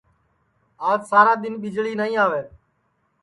[0.89, 2.41] آج سارا دؔن ٻِجݪی نائی آوے